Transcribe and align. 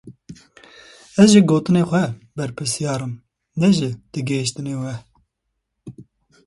Ez 1.23 1.29
ji 1.33 1.41
gotinên 1.49 1.85
xwe 1.89 2.03
berpirsyar 2.35 3.01
im, 3.05 3.13
ne 3.59 3.67
ji 3.77 3.89
têgihiştinên 4.11 4.79
we. 4.83 4.93